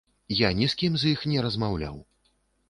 [0.37, 2.01] Я ні з кім з іх не размаўляў.